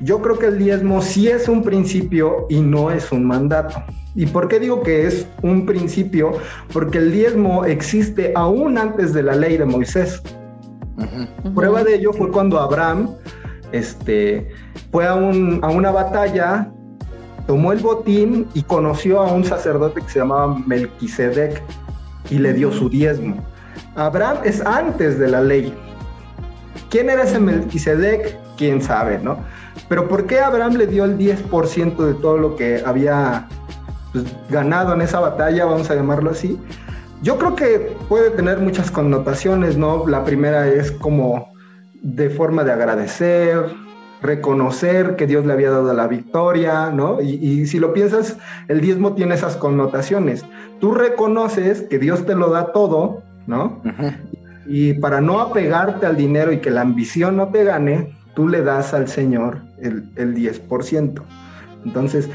[0.00, 3.82] Yo creo que el diezmo sí es un principio y no es un mandato.
[4.14, 6.32] ¿Y por qué digo que es un principio?
[6.72, 10.22] Porque el diezmo existe aún antes de la ley de Moisés.
[11.56, 13.10] Prueba de ello fue cuando Abraham
[13.72, 14.48] este,
[14.92, 15.16] fue a, a
[15.70, 16.70] una batalla
[17.46, 21.62] tomó el botín y conoció a un sacerdote que se llamaba Melquisedec
[22.30, 23.36] y le dio su diezmo.
[23.96, 25.74] Abraham es antes de la ley.
[26.90, 28.38] ¿Quién era ese Melquisedec?
[28.56, 29.38] Quién sabe, ¿no?
[29.88, 33.48] Pero ¿por qué Abraham le dio el 10% de todo lo que había
[34.12, 36.58] pues, ganado en esa batalla, vamos a llamarlo así?
[37.24, 40.06] yo creo que puede tener muchas connotaciones, ¿no?
[40.06, 41.54] La primera es como
[42.02, 43.64] de forma de agradecer,
[44.24, 47.20] reconocer que Dios le había dado la victoria, ¿no?
[47.20, 50.44] Y, si lo piensas, el diezmo tiene esas connotaciones.
[50.80, 53.82] Tú reconoces que Dios te lo da todo, ¿no?
[54.66, 58.62] Y para no apegarte al dinero y que la ambición no te gane, tú le
[58.62, 61.20] das al Señor el, el 10%.
[61.84, 62.30] Entonces,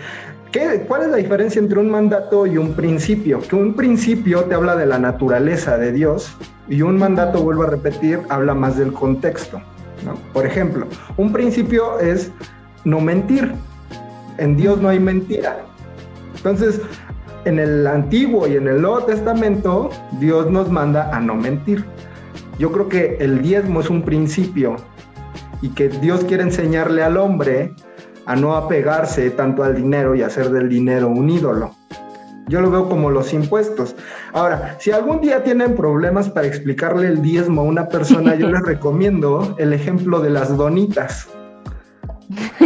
[0.52, 3.42] ¿qué, ¿cuál es la diferencia entre un mandato y un principio?
[3.42, 7.72] Que un principio te habla de la naturaleza de Dios y un mandato, vuelvo a
[7.72, 9.60] repetir, habla más del contexto.
[10.34, 12.32] Por ejemplo, un principio es
[12.86, 13.54] no mentir.
[14.38, 15.58] En Dios no hay mentira.
[16.36, 16.82] Entonces,
[17.46, 21.86] en el Antiguo y en el Nuevo Testamento, Dios nos manda a no mentir.
[22.58, 24.76] Yo creo que el diezmo es un principio
[25.62, 27.74] y que Dios quiere enseñarle al hombre
[28.26, 31.79] a no apegarse tanto al dinero y hacer del dinero un ídolo.
[32.50, 33.96] Yo lo veo como los impuestos.
[34.34, 38.62] Ahora, si algún día tienen problemas para explicarle el diezmo a una persona, yo les
[38.66, 41.30] recomiendo el ejemplo de las donitas.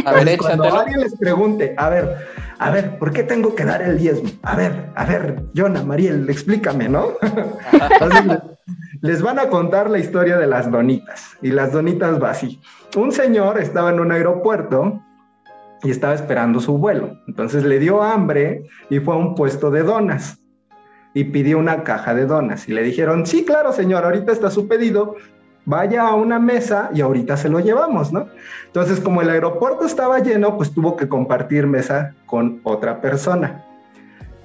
[0.05, 2.17] A ver, Cuando alguien les pregunte, a ver,
[2.59, 4.29] a ver, ¿por qué tengo que dar el diezmo?
[4.43, 7.09] A ver, a ver, Jonah, Mariel, explícame, ¿no?
[9.01, 11.35] les van a contar la historia de las donitas.
[11.41, 12.61] Y las donitas va así.
[12.95, 15.02] Un señor estaba en un aeropuerto
[15.83, 17.17] y estaba esperando su vuelo.
[17.27, 20.39] Entonces le dio hambre y fue a un puesto de donas
[21.13, 22.67] y pidió una caja de donas.
[22.67, 25.15] Y le dijeron, sí, claro, señor, ahorita está su pedido,
[25.65, 28.27] vaya a una mesa y ahorita se lo llevamos, ¿no?
[28.65, 33.63] Entonces, como el aeropuerto estaba lleno, pues tuvo que compartir mesa con otra persona.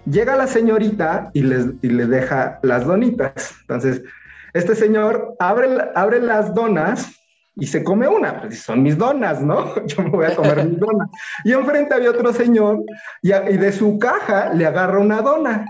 [0.04, 3.54] Llega la señorita y, les, y le deja las donitas.
[3.62, 4.02] Entonces,
[4.54, 7.17] este señor abre, abre las donas
[7.60, 9.74] y se come una, pues son mis donas, ¿no?
[9.86, 11.08] Yo me voy a comer mis donas.
[11.44, 12.84] Y enfrente había otro señor
[13.22, 15.66] y, de su caja le agarra una dona.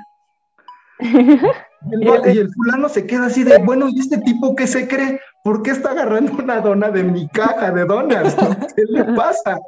[1.01, 1.09] Y
[2.39, 5.21] el, fulano se queda así de, bueno, ¿y este tipo qué se cree?
[5.43, 8.37] ¿Por qué está agarrando una dona de mi caja de donas?
[8.77, 9.59] ¿Qué le pasa?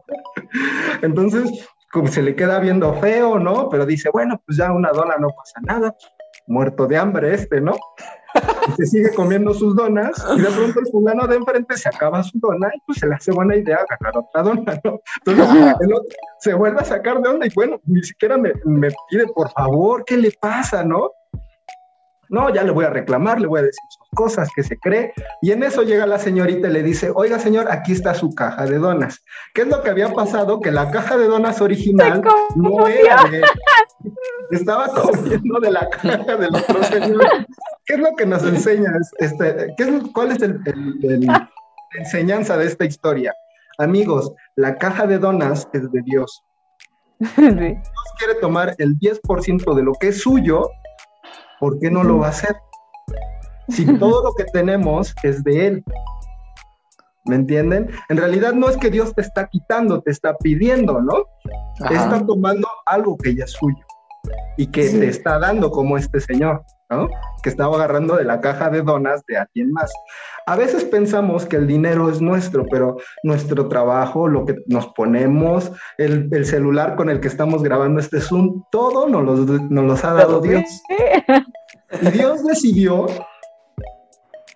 [1.01, 3.71] Entonces, como se le queda viendo feo, ¿no?
[3.71, 5.97] Pero dice, bueno, pues ya una dona no pasa nada.
[6.51, 7.77] Muerto de hambre este, ¿no?
[8.69, 12.23] y se sigue comiendo sus donas y de pronto el fulano de enfrente se acaba
[12.23, 15.01] su dona y pues se le hace buena idea agarrar otra dona, ¿no?
[15.25, 18.89] Entonces el otro se vuelve a sacar de onda y bueno, ni siquiera me, me
[19.09, 21.11] pide por favor, ¿qué le pasa, no?
[22.31, 25.13] No, ya le voy a reclamar, le voy a decir sus cosas que se cree.
[25.43, 28.67] Y en eso llega la señorita y le dice, oiga señor, aquí está su caja
[28.67, 29.25] de donas.
[29.53, 30.61] ¿Qué es lo que había pasado?
[30.61, 32.23] Que la caja de donas original
[32.55, 33.43] no era de...
[34.53, 37.27] Estaba comiendo de la caja del otro señor.
[37.85, 38.93] ¿Qué es lo que nos enseña?
[39.19, 39.75] Este,
[40.15, 40.61] ¿Cuál es el,
[41.27, 41.51] la
[41.99, 43.35] enseñanza de esta historia?
[43.79, 46.45] Amigos, la caja de donas es de Dios.
[47.19, 47.79] Dios
[48.19, 50.71] quiere tomar el 10% de lo que es suyo,
[51.61, 52.57] ¿por qué no lo va a hacer?
[53.69, 55.85] Si todo lo que tenemos es de Él.
[57.27, 57.91] ¿Me entienden?
[58.09, 61.27] En realidad no es que Dios te está quitando, te está pidiendo, ¿no?
[61.91, 63.85] Está tomando algo que ya es suyo
[64.57, 66.65] y que te está dando como este Señor.
[67.43, 69.93] Que estaba agarrando de la caja de donas de alguien más.
[70.47, 75.71] A veces pensamos que el dinero es nuestro, pero nuestro trabajo, lo que nos ponemos,
[75.99, 80.15] el, celular con el que estamos grabando este Zoom, todo nos los, nos los ha
[80.15, 80.65] dado Dios.
[82.03, 83.07] Y Dios decidió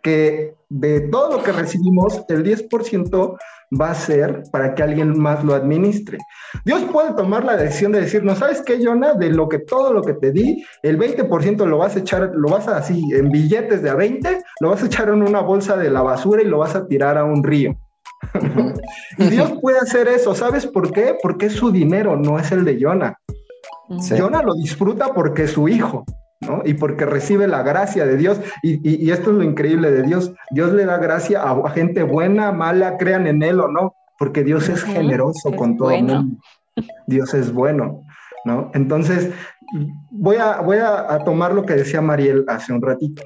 [0.05, 3.38] que de todo lo que recibimos, el 10%
[3.81, 6.19] va a ser para que alguien más lo administre.
[6.64, 9.93] Dios puede tomar la decisión de decir, no sabes qué, Jonah, de lo que todo
[9.93, 13.31] lo que te di, el 20% lo vas a echar, lo vas a así, en
[13.31, 16.47] billetes de a 20, lo vas a echar en una bolsa de la basura y
[16.47, 17.75] lo vas a tirar a un río.
[19.19, 21.17] y Dios puede hacer eso, ¿sabes por qué?
[21.23, 23.19] Porque es su dinero, no es el de Jonah.
[24.19, 26.05] Jonah lo disfruta porque es su hijo.
[26.64, 28.40] Y porque recibe la gracia de Dios.
[28.62, 30.33] Y, esto es lo increíble de Dios.
[30.50, 34.68] Dios le da gracia a, gente buena, mala, crean en Él o no, porque Dios
[34.68, 36.37] es generoso con todo el mundo.
[37.07, 38.02] Dios es bueno,
[38.44, 38.70] ¿no?
[38.74, 39.30] Entonces,
[40.11, 43.22] voy, a, voy a, tomar lo que decía Mariel hace un ratito.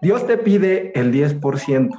[0.00, 1.90] Dios te pide el 10%,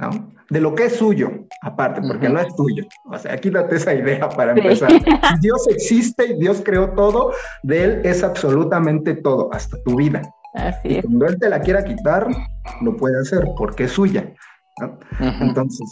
[0.00, 0.30] ¿no?
[0.50, 1.30] de lo que es suyo,
[1.62, 2.84] aparte, porque no es tuyo.
[3.04, 4.90] O sea, quítate esa idea para empezar.
[5.40, 7.32] Dios existe y Dios creó todo,
[7.62, 10.22] de Él es absolutamente todo, hasta tu vida.
[10.54, 11.04] Así es.
[11.04, 12.26] Cuando Él te la quiera quitar,
[12.82, 14.34] lo puede hacer porque es suya.
[15.20, 15.88] Entonces,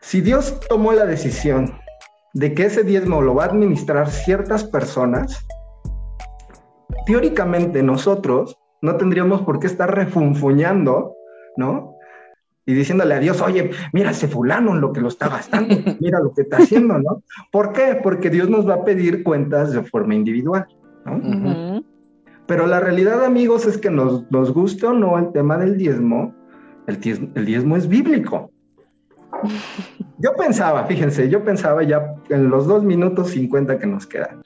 [0.00, 1.76] si Dios tomó la decisión
[2.34, 5.44] de que ese diezmo lo va a administrar ciertas personas,
[7.06, 11.14] teóricamente nosotros no tendríamos por qué estar refunfuñando,
[11.56, 11.95] ¿no?
[12.66, 16.18] Y diciéndole a Dios, oye, mira ese fulano en lo que lo está gastando, mira
[16.18, 17.22] lo que está haciendo, ¿no?
[17.52, 17.98] ¿Por qué?
[18.02, 20.66] Porque Dios nos va a pedir cuentas de forma individual,
[21.04, 21.82] ¿no?
[22.46, 26.34] Pero la realidad, amigos, es que nos, nos guste o no el tema del diezmo,
[26.86, 28.50] el diezmo, el diezmo es bíblico.
[30.18, 34.42] Yo pensaba, fíjense, yo pensaba ya en los dos minutos cincuenta que nos quedan.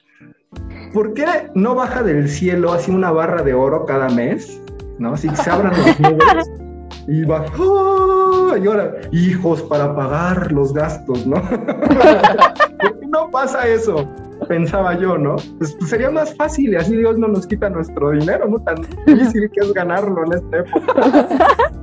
[0.93, 4.61] ¿Por qué no baja del cielo así una barra de oro cada mes?
[4.99, 5.15] ¿No?
[5.15, 6.60] Si se abran los nubes
[7.07, 8.55] y va, ¡oh!
[8.57, 11.41] y ahora, hijos para pagar los gastos, ¿no?
[11.41, 14.07] ¿Por qué no pasa eso?
[14.47, 15.35] Pensaba yo, ¿no?
[15.57, 18.59] Pues, pues, sería más fácil y así Dios no nos quita nuestro dinero, ¿no?
[18.59, 21.27] Tan difícil que es ganarlo en esta época.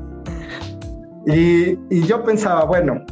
[1.26, 3.04] Y, y yo pensaba, bueno,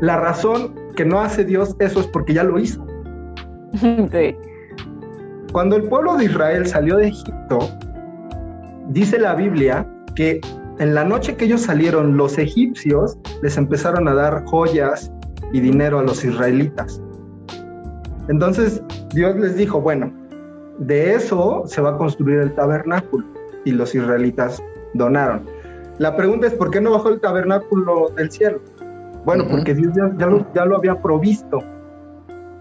[0.00, 2.84] la razón que no hace Dios eso es porque ya lo hizo.
[3.80, 4.36] Sí.
[5.52, 7.58] Cuando el pueblo de Israel salió de Egipto,
[8.88, 10.40] dice la Biblia que
[10.78, 15.10] en la noche que ellos salieron, los egipcios les empezaron a dar joyas
[15.52, 17.02] y dinero a los israelitas.
[18.28, 18.82] Entonces
[19.14, 20.12] Dios les dijo, bueno,
[20.78, 23.26] de eso se va a construir el tabernáculo
[23.64, 24.62] y los israelitas
[24.94, 25.44] donaron.
[25.98, 28.60] La pregunta es, ¿por qué no bajó el tabernáculo del cielo?
[29.24, 31.58] Bueno, porque Dios ya, lo, había provisto.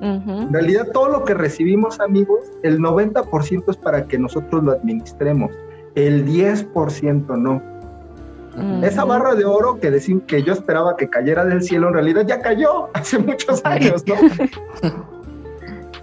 [0.01, 5.51] En realidad todo lo que recibimos amigos, el 90% es para que nosotros lo administremos,
[5.95, 7.76] el 10% no.
[8.81, 12.25] Esa barra de oro que, decir, que yo esperaba que cayera del cielo, en realidad
[12.25, 14.15] ya cayó hace muchos años, ¿no?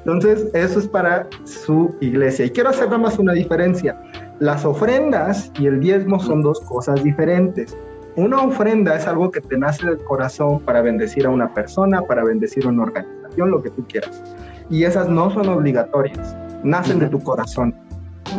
[0.05, 2.45] Entonces, eso es para su iglesia.
[2.45, 3.99] Y quiero hacer nada más una diferencia.
[4.39, 7.77] Las ofrendas y el diezmo son dos cosas diferentes.
[8.17, 12.23] Una ofrenda es algo que te nace del corazón para bendecir a una persona, para
[12.23, 14.23] bendecir a una organización, lo que tú quieras.
[14.71, 17.75] Y esas no son obligatorias, nacen de tu corazón.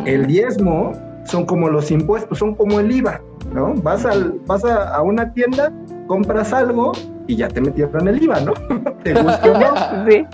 [0.04, 0.92] El diezmo
[1.24, 3.20] son como los impuestos, son como el IVA.
[3.56, 3.74] ¿No?
[3.82, 5.72] Vas, al, vas a, una tienda,
[6.06, 6.92] compras algo
[7.26, 8.52] y ya te metieron el IVA, ¿no?
[9.02, 9.74] te guste o no.
[10.08, 10.26] Sí.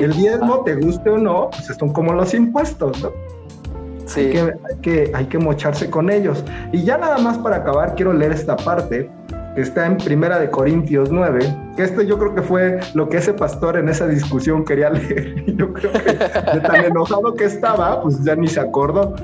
[0.00, 3.10] El diezmo, te guste o no, pues son como los impuestos, ¿no?
[4.06, 4.20] Sí.
[4.20, 6.44] Hay que, hay, que, hay que mocharse con ellos.
[6.72, 9.08] Y ya nada más para acabar, quiero leer esta parte
[9.54, 11.40] que está en Primera de Corintios 9,
[11.76, 15.44] que esto yo creo que fue lo que ese pastor en esa discusión quería leer.
[15.56, 19.14] Yo creo que de tan enojado que estaba, pues ya ni se acordó.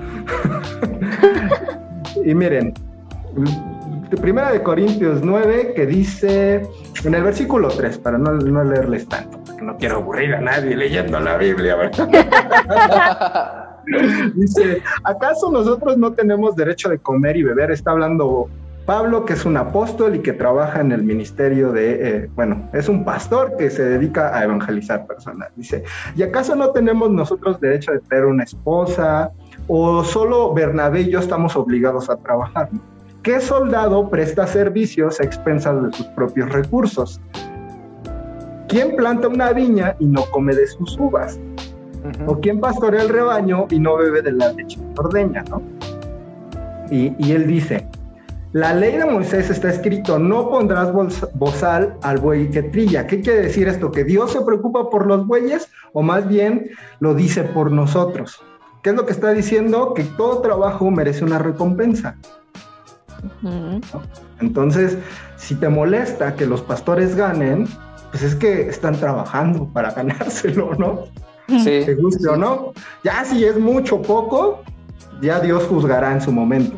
[2.24, 2.74] y miren,
[4.20, 6.62] Primera de Corintios 9, que dice
[7.04, 10.76] en el versículo 3, para no, no leerles tanto, porque no quiero aburrir a nadie
[10.76, 12.08] leyendo la Biblia, ¿verdad?
[14.34, 17.70] dice, ¿acaso nosotros no tenemos derecho de comer y beber?
[17.70, 18.48] Está hablando
[18.86, 22.88] Pablo, que es un apóstol y que trabaja en el ministerio de, eh, bueno, es
[22.88, 25.50] un pastor que se dedica a evangelizar personas.
[25.56, 25.82] Dice,
[26.14, 29.32] ¿y acaso no tenemos nosotros derecho de tener una esposa?
[29.66, 32.68] ¿O solo Bernabé y yo estamos obligados a trabajar?
[33.26, 37.20] ¿Qué soldado presta servicios a expensas de sus propios recursos?
[38.68, 41.36] ¿Quién planta una viña y no come de sus uvas?
[42.28, 45.42] ¿O quién pastorea el rebaño y no bebe de la leche de ordeña?
[45.50, 45.60] ¿no?
[46.88, 47.88] Y, y él dice,
[48.52, 50.92] la ley de Moisés está escrito, no pondrás
[51.34, 53.08] bozal al buey que trilla.
[53.08, 53.90] ¿Qué quiere decir esto?
[53.90, 58.40] ¿Que Dios se preocupa por los bueyes o más bien lo dice por nosotros?
[58.84, 59.94] ¿Qué es lo que está diciendo?
[59.94, 62.16] Que todo trabajo merece una recompensa.
[64.40, 64.98] Entonces,
[65.36, 67.68] si te molesta que los pastores ganen,
[68.10, 71.04] pues es que están trabajando para ganárselo, ¿no?
[71.48, 71.82] Sí.
[71.84, 72.72] Te guste o no.
[73.04, 74.62] Ya si es mucho o poco,
[75.20, 76.76] ya Dios juzgará en su momento.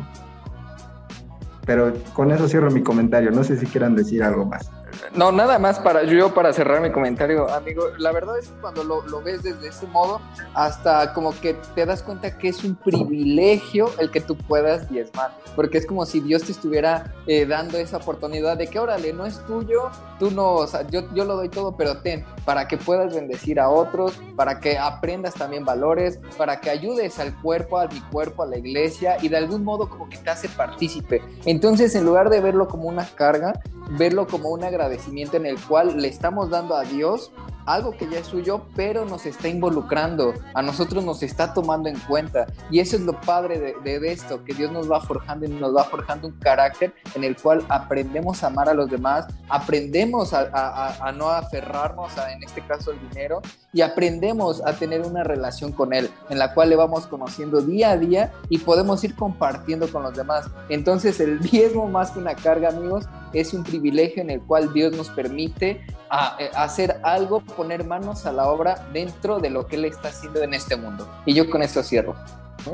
[1.65, 3.31] Pero con eso cierro mi comentario.
[3.31, 4.69] No sé si quieran decir algo más.
[5.13, 7.85] No, nada más para yo para cerrar mi comentario, amigo.
[7.97, 10.21] La verdad es que cuando lo, ves desde ese modo,
[10.53, 15.31] hasta como que te das cuenta que es un privilegio el que tú puedas diezmar,
[15.55, 19.25] porque es como si Dios te estuviera eh, dando esa oportunidad de que, órale, no
[19.25, 22.77] es tuyo, tú no, o sea, yo, yo lo doy todo, pero ten, para que
[22.77, 27.87] puedas bendecir a otros, para que aprendas también valores, para que ayudes al cuerpo, a
[27.87, 31.21] mi cuerpo, a la iglesia y de algún modo como que te hace partícipe.
[31.45, 33.53] Entonces, en lugar de verlo como una carga,
[33.97, 34.63] verlo como un
[35.37, 37.31] en el cual le estamos dando a Dios
[37.65, 41.99] algo que ya es suyo, pero nos está involucrando, a nosotros nos está tomando en
[41.99, 42.47] cuenta.
[42.71, 45.83] Y eso es lo padre de, esto, que Dios nos va forjando y nos va
[45.83, 51.29] forjando un carácter en el cual aprendemos a amar a los demás, aprendemos a no
[51.29, 53.41] aferrarnos a, en este caso, el dinero,
[53.73, 57.91] y aprendemos a tener una relación con Él, en la cual le vamos conociendo día
[57.91, 60.47] a día y podemos ir compartiendo con los demás.
[60.69, 64.95] Entonces el diezmo más que una carga, amigos, es un privilegio en el cual Dios
[64.95, 69.75] nos permite a, eh, hacer algo, poner manos a la obra dentro de lo que
[69.75, 71.07] Él está haciendo en este mundo.
[71.25, 72.15] Y yo con eso cierro.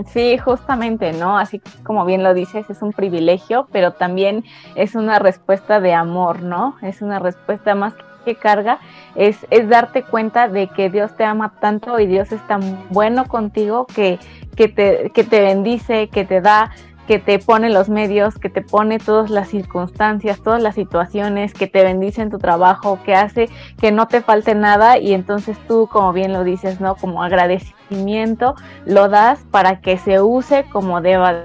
[0.08, 1.38] Sí, justamente, ¿no?
[1.38, 4.44] Así como bien lo dices, es un privilegio, pero también
[4.76, 6.76] es una respuesta de amor, ¿no?
[6.82, 7.94] Es una respuesta más
[8.26, 8.80] que carga,
[9.14, 13.26] es, es darte cuenta de que Dios te ama tanto y Dios es tan bueno
[13.28, 14.20] contigo que,
[14.56, 16.72] que te, que te bendice, que te da,
[17.08, 21.68] que te pone los medios, que te pone todas las circunstancias, todas las situaciones, que
[21.68, 23.50] te bendice en tu trabajo, que hace
[23.80, 26.96] que no te falte nada y entonces tú, como bien lo dices, ¿no?
[26.96, 31.44] Como agradecimiento, lo das para que se use como deba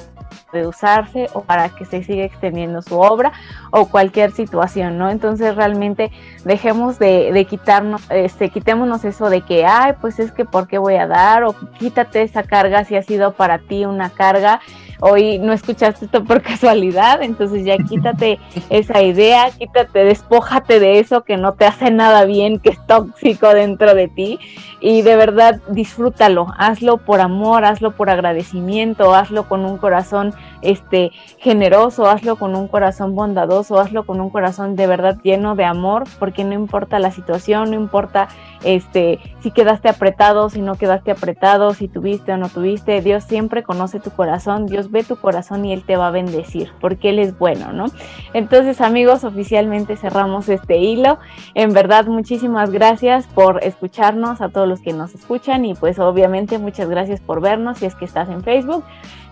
[0.53, 3.33] de usarse o para que se siga extendiendo su obra
[3.71, 5.11] o cualquier situación, ¿no?
[5.11, 6.11] Entonces realmente
[6.45, 10.79] dejemos de, de quitarnos, este, quitémonos eso de que, ay, pues es que ¿por qué
[10.79, 11.45] voy a dar?
[11.45, 14.61] O quítate esa carga si ha sido para ti una carga
[15.01, 18.39] hoy no escuchaste esto por casualidad, entonces ya quítate
[18.69, 23.49] esa idea, quítate, despójate de eso que no te hace nada bien, que es tóxico
[23.55, 24.39] dentro de ti
[24.81, 31.11] y de verdad disfrútalo, hazlo por amor, hazlo por agradecimiento, hazlo con un corazón este
[31.39, 36.05] generoso, hazlo con un corazón bondadoso, hazlo con un corazón de verdad lleno de amor,
[36.19, 38.29] porque no importa la situación, no importa
[38.63, 43.63] este si quedaste apretado, si no quedaste apretado, si tuviste o no tuviste, Dios siempre
[43.63, 47.19] conoce tu corazón, Dios ve tu corazón y él te va a bendecir, porque él
[47.19, 47.87] es bueno, ¿no?
[48.35, 51.19] Entonces, amigos, oficialmente cerramos este hilo.
[51.55, 56.59] En verdad, muchísimas gracias por escucharnos a todos los que nos escuchan y pues obviamente
[56.59, 58.85] muchas gracias por vernos si es que estás en Facebook.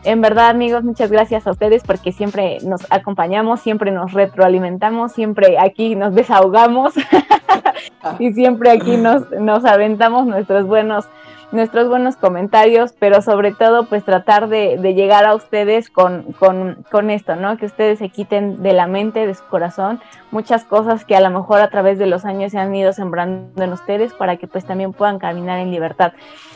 [0.05, 5.59] En verdad, amigos, muchas gracias a ustedes porque siempre nos acompañamos, siempre nos retroalimentamos, siempre
[5.59, 6.95] aquí nos desahogamos.
[8.19, 11.07] Y siempre aquí nos, nos aventamos nuestros buenos
[11.51, 17.37] nuestros buenos comentarios, pero sobre todo pues tratar de, llegar a ustedes con, con, esto,
[17.37, 17.57] ¿no?
[17.57, 21.31] Que ustedes se quiten de la mente, de su corazón, muchas cosas que a lo
[21.31, 24.65] mejor a través de los años se han ido sembrando en ustedes para que pues
[24.65, 26.13] también puedan caminar en libertad.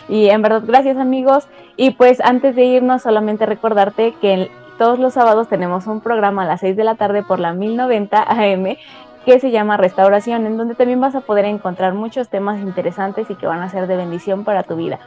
[0.09, 1.49] Y en verdad, gracias amigos.
[1.77, 6.47] Y pues antes de irnos, solamente recordarte que todos los sábados tenemos un programa a
[6.47, 8.77] las 6 de la tarde por la 1090 AM
[9.25, 13.35] que se llama Restauración, en donde también vas a poder encontrar muchos temas interesantes y
[13.35, 14.99] que van a ser de bendición para tu vida.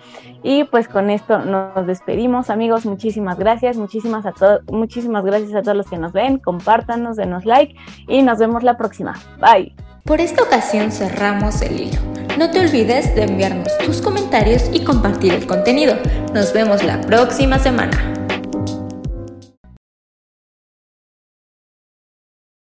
[0.43, 2.86] Y pues con esto nos despedimos, amigos.
[2.86, 4.34] Muchísimas gracias, muchísimas, a
[4.72, 6.38] muchísimas gracias a todos los que nos ven.
[6.39, 7.76] Compártanos, denos like
[8.07, 9.13] y nos vemos la próxima.
[9.39, 9.74] Bye.
[10.03, 11.99] Por esta ocasión cerramos el hilo.
[12.38, 15.95] No te olvides de enviarnos tus comentarios y compartir el contenido.
[16.34, 18.25] Nos vemos la próxima semana.